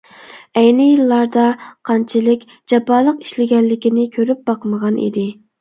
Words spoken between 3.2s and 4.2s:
ئىشلىگەنلىكىنى